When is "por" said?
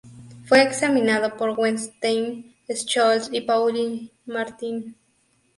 1.37-1.51